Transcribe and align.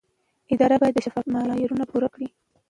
اداره 0.53 0.75
باید 0.81 0.95
د 0.97 0.99
شفافیت 1.05 1.31
معیارونه 1.33 1.83
پوره 1.91 2.09
کړي. 2.13 2.27